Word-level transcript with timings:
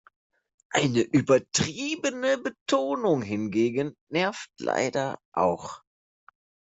Eine 0.71 1.01
übertriebene 1.03 2.39
Betonung 2.39 3.21
hingegen 3.21 3.95
nervt 4.09 4.49
leider 4.57 5.19
auch. 5.31 5.83